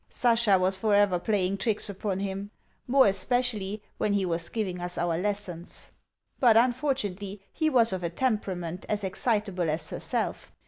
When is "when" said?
3.99-4.13